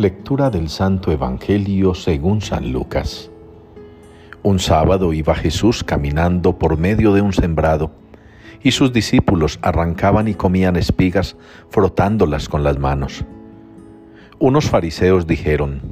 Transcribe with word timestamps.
Lectura 0.00 0.48
del 0.48 0.70
Santo 0.70 1.12
Evangelio 1.12 1.94
según 1.94 2.40
San 2.40 2.72
Lucas. 2.72 3.30
Un 4.42 4.58
sábado 4.58 5.12
iba 5.12 5.34
Jesús 5.34 5.84
caminando 5.84 6.58
por 6.58 6.78
medio 6.78 7.12
de 7.12 7.20
un 7.20 7.34
sembrado, 7.34 7.92
y 8.62 8.70
sus 8.70 8.94
discípulos 8.94 9.58
arrancaban 9.60 10.26
y 10.26 10.32
comían 10.32 10.76
espigas 10.76 11.36
frotándolas 11.68 12.48
con 12.48 12.62
las 12.62 12.78
manos. 12.78 13.26
Unos 14.38 14.70
fariseos 14.70 15.26
dijeron, 15.26 15.82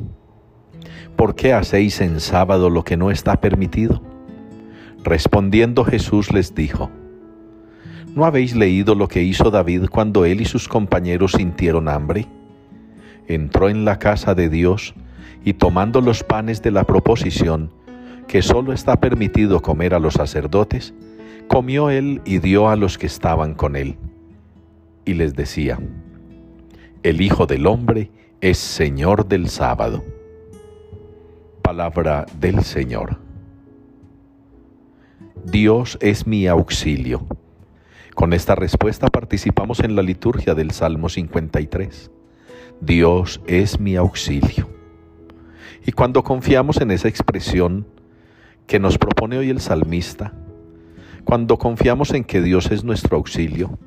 ¿Por 1.14 1.34
qué 1.34 1.52
hacéis 1.52 2.00
en 2.00 2.18
sábado 2.20 2.70
lo 2.70 2.84
que 2.84 2.96
no 2.96 3.10
está 3.10 3.42
permitido? 3.42 4.00
Respondiendo 5.04 5.84
Jesús 5.84 6.32
les 6.32 6.54
dijo, 6.54 6.90
¿No 8.14 8.24
habéis 8.24 8.56
leído 8.56 8.94
lo 8.94 9.06
que 9.06 9.22
hizo 9.22 9.50
David 9.50 9.88
cuando 9.90 10.24
él 10.24 10.40
y 10.40 10.46
sus 10.46 10.66
compañeros 10.66 11.32
sintieron 11.32 11.90
hambre? 11.90 12.26
Entró 13.28 13.68
en 13.68 13.84
la 13.84 13.98
casa 13.98 14.34
de 14.34 14.48
Dios 14.48 14.94
y 15.44 15.52
tomando 15.52 16.00
los 16.00 16.24
panes 16.24 16.62
de 16.62 16.70
la 16.70 16.84
proposición, 16.84 17.70
que 18.26 18.42
sólo 18.42 18.72
está 18.72 19.00
permitido 19.00 19.62
comer 19.62 19.94
a 19.94 19.98
los 19.98 20.14
sacerdotes, 20.14 20.94
comió 21.46 21.90
él 21.90 22.20
y 22.24 22.38
dio 22.38 22.68
a 22.68 22.76
los 22.76 22.98
que 22.98 23.06
estaban 23.06 23.54
con 23.54 23.76
él. 23.76 23.96
Y 25.04 25.14
les 25.14 25.34
decía, 25.34 25.78
el 27.02 27.20
Hijo 27.20 27.46
del 27.46 27.66
Hombre 27.66 28.10
es 28.40 28.58
Señor 28.58 29.28
del 29.28 29.48
sábado. 29.48 30.04
Palabra 31.62 32.26
del 32.40 32.62
Señor. 32.64 33.18
Dios 35.44 35.98
es 36.00 36.26
mi 36.26 36.46
auxilio. 36.46 37.26
Con 38.14 38.32
esta 38.32 38.54
respuesta 38.54 39.08
participamos 39.08 39.80
en 39.80 39.94
la 39.94 40.02
liturgia 40.02 40.54
del 40.54 40.72
Salmo 40.72 41.08
53. 41.08 42.10
Dios 42.80 43.40
es 43.46 43.80
mi 43.80 43.96
auxilio. 43.96 44.68
Y 45.84 45.92
cuando 45.92 46.22
confiamos 46.22 46.80
en 46.80 46.90
esa 46.90 47.08
expresión 47.08 47.86
que 48.66 48.78
nos 48.78 48.98
propone 48.98 49.38
hoy 49.38 49.50
el 49.50 49.60
salmista, 49.60 50.32
cuando 51.24 51.58
confiamos 51.58 52.12
en 52.12 52.24
que 52.24 52.40
Dios 52.40 52.70
es 52.70 52.84
nuestro 52.84 53.16
auxilio, 53.16 53.78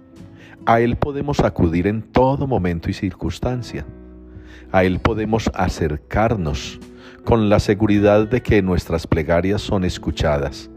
a 0.66 0.82
Él 0.82 0.98
podemos 0.98 1.40
acudir 1.40 1.88
en 1.88 2.02
todo 2.02 2.48
momento 2.48 2.90
y 2.90 2.94
circunstancia. 2.94 3.86
A 4.72 4.84
Él 4.84 5.00
podemos 5.00 5.50
acercarnos 5.54 6.80
con 7.24 7.50
la 7.50 7.60
seguridad 7.60 8.28
de 8.28 8.42
que 8.42 8.62
nuestras 8.62 9.08
plegarias 9.08 9.62
son 9.62 9.86
escuchadas 9.86 10.70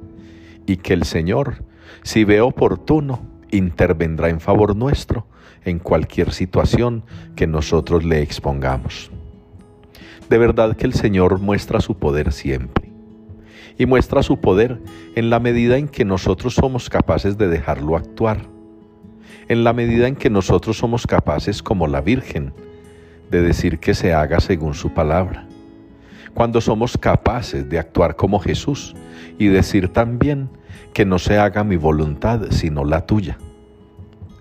y 0.66 0.76
que 0.76 0.94
el 0.94 1.04
Señor, 1.04 1.64
si 2.02 2.24
ve 2.24 2.40
oportuno, 2.40 3.33
intervendrá 3.56 4.28
en 4.28 4.40
favor 4.40 4.76
nuestro 4.76 5.26
en 5.64 5.78
cualquier 5.78 6.32
situación 6.32 7.04
que 7.36 7.46
nosotros 7.46 8.04
le 8.04 8.22
expongamos. 8.22 9.10
De 10.28 10.38
verdad 10.38 10.76
que 10.76 10.86
el 10.86 10.94
Señor 10.94 11.38
muestra 11.38 11.80
su 11.80 11.96
poder 11.96 12.32
siempre. 12.32 12.90
Y 13.76 13.86
muestra 13.86 14.22
su 14.22 14.40
poder 14.40 14.80
en 15.16 15.30
la 15.30 15.40
medida 15.40 15.76
en 15.76 15.88
que 15.88 16.04
nosotros 16.04 16.54
somos 16.54 16.88
capaces 16.88 17.36
de 17.36 17.48
dejarlo 17.48 17.96
actuar. 17.96 18.42
En 19.48 19.64
la 19.64 19.72
medida 19.72 20.06
en 20.06 20.16
que 20.16 20.30
nosotros 20.30 20.78
somos 20.78 21.06
capaces, 21.06 21.62
como 21.62 21.86
la 21.86 22.00
Virgen, 22.00 22.52
de 23.30 23.42
decir 23.42 23.80
que 23.80 23.94
se 23.94 24.14
haga 24.14 24.38
según 24.38 24.74
su 24.74 24.94
palabra 24.94 25.48
cuando 26.34 26.60
somos 26.60 26.98
capaces 26.98 27.68
de 27.70 27.78
actuar 27.78 28.16
como 28.16 28.40
Jesús 28.40 28.94
y 29.38 29.46
decir 29.46 29.88
también 29.88 30.50
que 30.92 31.04
no 31.04 31.18
se 31.18 31.38
haga 31.38 31.64
mi 31.64 31.76
voluntad 31.76 32.40
sino 32.50 32.84
la 32.84 33.06
tuya. 33.06 33.38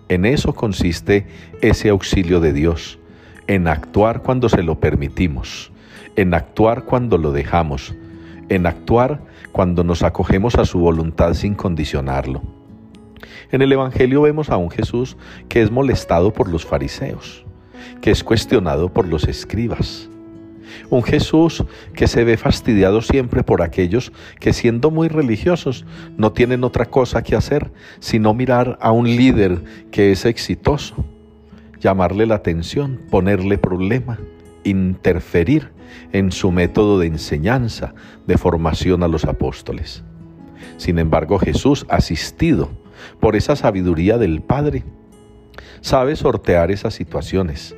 En 0.09 0.25
eso 0.25 0.53
consiste 0.53 1.27
ese 1.61 1.89
auxilio 1.89 2.39
de 2.39 2.53
Dios, 2.53 2.99
en 3.47 3.67
actuar 3.67 4.21
cuando 4.21 4.49
se 4.49 4.61
lo 4.63 4.79
permitimos, 4.79 5.71
en 6.15 6.33
actuar 6.33 6.83
cuando 6.83 7.17
lo 7.17 7.31
dejamos, 7.31 7.95
en 8.49 8.65
actuar 8.65 9.21
cuando 9.51 9.83
nos 9.83 10.03
acogemos 10.03 10.55
a 10.55 10.65
su 10.65 10.79
voluntad 10.79 11.33
sin 11.33 11.55
condicionarlo. 11.55 12.41
En 13.51 13.61
el 13.61 13.71
Evangelio 13.71 14.21
vemos 14.21 14.49
a 14.49 14.57
un 14.57 14.69
Jesús 14.69 15.17
que 15.47 15.61
es 15.61 15.71
molestado 15.71 16.33
por 16.33 16.49
los 16.49 16.65
fariseos, 16.65 17.45
que 18.01 18.11
es 18.11 18.23
cuestionado 18.23 18.89
por 18.89 19.07
los 19.07 19.27
escribas, 19.27 20.09
un 20.89 21.03
Jesús 21.03 21.63
que 21.93 22.07
se 22.07 22.23
ve 22.23 22.37
fastidiado 22.37 23.01
siempre 23.01 23.43
por 23.43 23.61
aquellos 23.61 24.11
que 24.39 24.53
siendo 24.53 24.91
muy 24.91 25.07
religiosos 25.07 25.85
no 26.17 26.31
tienen 26.31 26.63
otra 26.63 26.85
cosa 26.85 27.23
que 27.23 27.35
hacer 27.35 27.71
sino 27.99 28.33
mirar 28.33 28.77
a 28.81 28.91
un 28.91 29.07
líder 29.07 29.63
que 29.91 30.11
es 30.11 30.25
exitoso, 30.25 31.05
llamarle 31.79 32.25
la 32.25 32.35
atención, 32.35 33.01
ponerle 33.09 33.57
problema, 33.57 34.19
interferir 34.63 35.71
en 36.11 36.31
su 36.31 36.51
método 36.51 36.99
de 36.99 37.07
enseñanza, 37.07 37.93
de 38.25 38.37
formación 38.37 39.03
a 39.03 39.07
los 39.07 39.25
apóstoles. 39.25 40.03
Sin 40.77 40.97
embargo, 40.99 41.39
Jesús, 41.39 41.85
asistido 41.89 42.71
por 43.19 43.35
esa 43.35 43.55
sabiduría 43.55 44.17
del 44.17 44.41
Padre, 44.41 44.83
sabe 45.81 46.15
sortear 46.15 46.71
esas 46.71 46.93
situaciones 46.93 47.75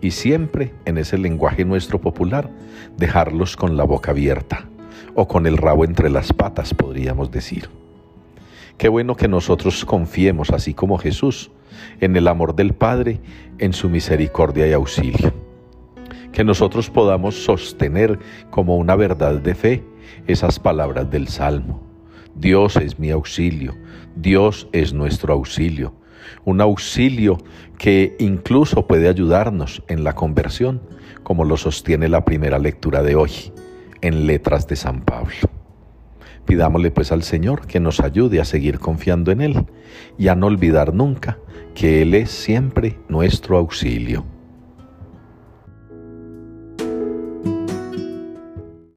y 0.00 0.12
siempre 0.12 0.74
en 0.84 0.98
ese 0.98 1.18
lenguaje 1.18 1.64
nuestro 1.64 2.00
popular, 2.00 2.50
dejarlos 2.96 3.56
con 3.56 3.76
la 3.76 3.84
boca 3.84 4.12
abierta 4.12 4.68
o 5.14 5.26
con 5.26 5.46
el 5.46 5.56
rabo 5.56 5.84
entre 5.84 6.10
las 6.10 6.32
patas, 6.32 6.74
podríamos 6.74 7.30
decir. 7.30 7.68
Qué 8.76 8.88
bueno 8.88 9.16
que 9.16 9.26
nosotros 9.26 9.84
confiemos, 9.84 10.50
así 10.50 10.72
como 10.72 10.98
Jesús, 10.98 11.50
en 12.00 12.16
el 12.16 12.28
amor 12.28 12.54
del 12.54 12.74
Padre, 12.74 13.20
en 13.58 13.72
su 13.72 13.88
misericordia 13.88 14.68
y 14.68 14.72
auxilio. 14.72 15.32
Que 16.32 16.44
nosotros 16.44 16.88
podamos 16.88 17.42
sostener 17.42 18.18
como 18.50 18.76
una 18.76 18.94
verdad 18.94 19.40
de 19.40 19.54
fe 19.54 19.84
esas 20.28 20.60
palabras 20.60 21.10
del 21.10 21.26
Salmo. 21.26 21.82
Dios 22.36 22.76
es 22.76 23.00
mi 23.00 23.10
auxilio, 23.10 23.74
Dios 24.14 24.68
es 24.72 24.92
nuestro 24.92 25.32
auxilio 25.32 25.97
un 26.44 26.60
auxilio 26.60 27.38
que 27.78 28.16
incluso 28.18 28.86
puede 28.86 29.08
ayudarnos 29.08 29.82
en 29.88 30.04
la 30.04 30.14
conversión, 30.14 30.80
como 31.22 31.44
lo 31.44 31.56
sostiene 31.56 32.08
la 32.08 32.24
primera 32.24 32.58
lectura 32.58 33.02
de 33.02 33.14
hoy 33.14 33.52
en 34.00 34.26
letras 34.26 34.66
de 34.66 34.76
San 34.76 35.02
Pablo. 35.02 35.36
Pidámosle 36.44 36.90
pues 36.90 37.12
al 37.12 37.22
Señor 37.22 37.66
que 37.66 37.80
nos 37.80 38.00
ayude 38.00 38.40
a 38.40 38.44
seguir 38.44 38.78
confiando 38.78 39.30
en 39.32 39.42
Él 39.42 39.66
y 40.16 40.28
a 40.28 40.34
no 40.34 40.46
olvidar 40.46 40.94
nunca 40.94 41.38
que 41.74 42.02
Él 42.02 42.14
es 42.14 42.30
siempre 42.30 42.98
nuestro 43.08 43.58
auxilio. 43.58 44.24